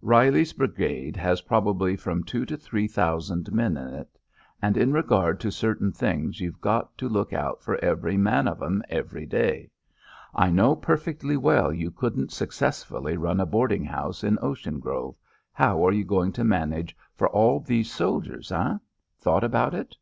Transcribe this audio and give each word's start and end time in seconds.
Reilly's 0.00 0.54
brigade 0.54 1.18
has 1.18 1.42
probably 1.42 1.98
from 1.98 2.24
two 2.24 2.46
to 2.46 2.56
three 2.56 2.88
thousand 2.88 3.52
men 3.52 3.76
in 3.76 3.88
it, 3.88 4.18
and 4.62 4.78
in 4.78 4.90
regard 4.90 5.38
to 5.40 5.50
certain 5.50 5.92
things 5.92 6.40
you've 6.40 6.62
got 6.62 6.96
to 6.96 7.10
look 7.10 7.34
out 7.34 7.62
for 7.62 7.76
every 7.84 8.16
man 8.16 8.48
of 8.48 8.62
'em 8.62 8.82
every 8.88 9.26
day. 9.26 9.68
I 10.34 10.48
know 10.48 10.74
perfectly 10.74 11.36
well 11.36 11.70
you 11.74 11.90
couldn't 11.90 12.32
successfully 12.32 13.18
run 13.18 13.38
a 13.38 13.44
boarding 13.44 13.84
house 13.84 14.24
in 14.24 14.38
Ocean 14.40 14.80
Grove. 14.80 15.14
How 15.52 15.84
are 15.86 15.92
you 15.92 16.04
going 16.06 16.32
to 16.32 16.42
manage 16.42 16.96
for 17.14 17.28
all 17.28 17.60
these 17.60 17.92
soldiers, 17.92 18.48
hey? 18.48 18.76
Thought 19.18 19.44
about 19.44 19.74
it?" 19.74 19.94